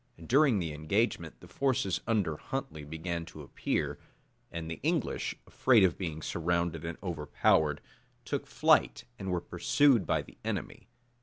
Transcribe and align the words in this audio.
During 0.25 0.57
the 0.57 0.73
engagement, 0.73 1.41
the 1.41 1.47
forces 1.47 2.01
under 2.07 2.35
Huntley 2.35 2.83
began 2.83 3.23
to 3.25 3.43
appear; 3.43 3.99
and 4.51 4.67
the 4.67 4.79
English, 4.81 5.35
afraid 5.45 5.83
of 5.83 5.99
being 5.99 6.23
surrounded 6.23 6.83
and 6.83 6.97
overpowered, 7.03 7.81
took 8.25 8.45
to 8.45 8.49
flight, 8.51 9.03
and 9.19 9.29
were 9.29 9.41
pursued 9.41 10.07
by 10.07 10.23
the 10.23 10.39
enemy. 10.43 10.87